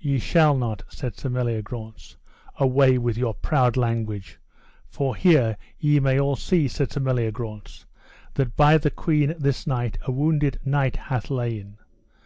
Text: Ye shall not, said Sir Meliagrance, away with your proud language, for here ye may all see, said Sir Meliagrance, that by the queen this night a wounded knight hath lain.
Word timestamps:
Ye 0.00 0.18
shall 0.18 0.56
not, 0.56 0.82
said 0.88 1.14
Sir 1.14 1.28
Meliagrance, 1.28 2.16
away 2.56 2.96
with 2.96 3.18
your 3.18 3.34
proud 3.34 3.76
language, 3.76 4.38
for 4.88 5.14
here 5.14 5.58
ye 5.78 6.00
may 6.00 6.18
all 6.18 6.36
see, 6.36 6.68
said 6.68 6.90
Sir 6.90 7.00
Meliagrance, 7.00 7.84
that 8.32 8.56
by 8.56 8.78
the 8.78 8.90
queen 8.90 9.34
this 9.38 9.66
night 9.66 9.98
a 10.06 10.10
wounded 10.10 10.58
knight 10.64 10.96
hath 10.96 11.28
lain. 11.30 11.76